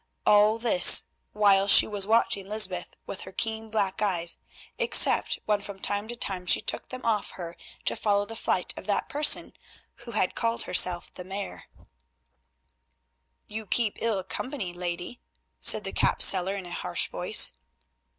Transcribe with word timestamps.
All 0.25 0.57
this 0.57 1.03
while 1.31 1.67
she 1.67 1.85
was 1.85 2.07
watching 2.07 2.49
Lysbeth 2.49 2.95
with 3.05 3.21
her 3.21 3.31
keen 3.31 3.69
black 3.69 4.01
eyes, 4.01 4.37
except 4.79 5.37
when 5.45 5.61
from 5.61 5.77
time 5.77 6.07
to 6.07 6.15
time 6.15 6.47
she 6.47 6.59
took 6.59 6.89
them 6.89 7.05
off 7.05 7.29
her 7.37 7.55
to 7.85 7.95
follow 7.95 8.25
the 8.25 8.35
flight 8.35 8.73
of 8.75 8.87
that 8.87 9.09
person 9.09 9.53
who 9.97 10.13
had 10.13 10.33
called 10.33 10.63
herself 10.63 11.13
the 11.13 11.23
Mare. 11.23 11.65
"You 13.45 13.67
keep 13.67 13.99
ill 14.01 14.23
company, 14.23 14.73
lady," 14.73 15.21
said 15.59 15.83
the 15.83 15.93
cap 15.93 16.19
seller 16.23 16.55
in 16.55 16.65
a 16.65 16.71
harsh 16.71 17.07
voice. 17.07 17.53